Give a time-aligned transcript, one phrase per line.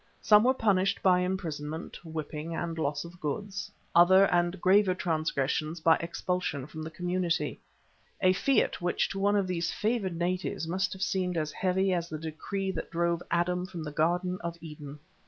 [0.19, 5.97] Some were punished by imprisonment, whipping, and loss of goods, other and graver transgressions by
[5.97, 7.59] expulsion from the community,
[8.19, 12.09] a fiat which to one of these favoured natives must have seemed as heavy as
[12.09, 14.97] the decree that drove Adam from the Garden of Eden.